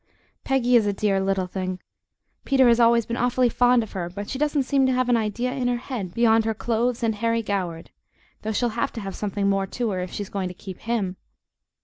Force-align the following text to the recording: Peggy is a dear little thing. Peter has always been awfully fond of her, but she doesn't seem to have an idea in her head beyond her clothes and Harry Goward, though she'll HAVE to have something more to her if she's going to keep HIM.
Peggy 0.43 0.75
is 0.75 0.87
a 0.87 0.93
dear 0.93 1.19
little 1.19 1.45
thing. 1.45 1.79
Peter 2.43 2.67
has 2.67 2.79
always 2.79 3.05
been 3.05 3.15
awfully 3.17 3.49
fond 3.49 3.83
of 3.83 3.91
her, 3.91 4.09
but 4.09 4.27
she 4.27 4.39
doesn't 4.39 4.63
seem 4.63 4.87
to 4.87 4.91
have 4.91 5.09
an 5.09 5.15
idea 5.15 5.51
in 5.53 5.67
her 5.67 5.77
head 5.77 6.15
beyond 6.15 6.43
her 6.43 6.55
clothes 6.55 7.03
and 7.03 7.13
Harry 7.13 7.43
Goward, 7.43 7.91
though 8.41 8.51
she'll 8.51 8.69
HAVE 8.69 8.91
to 8.93 9.01
have 9.01 9.15
something 9.15 9.47
more 9.47 9.67
to 9.67 9.91
her 9.91 9.99
if 9.99 10.11
she's 10.11 10.29
going 10.29 10.47
to 10.47 10.55
keep 10.55 10.79
HIM. 10.79 11.17